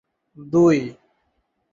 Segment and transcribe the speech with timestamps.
[0.37, 0.77] দুই